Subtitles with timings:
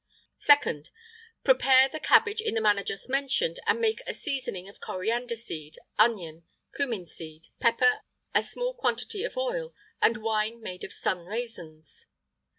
[0.39, 0.89] 2nd.
[1.43, 5.77] Prepare the cabbage in the manner just mentioned, and make a seasoning of coriander seed,
[5.99, 8.01] onion, cummin seed, pepper,
[8.33, 12.07] a small quantity of oil, and wine made of sun raisins.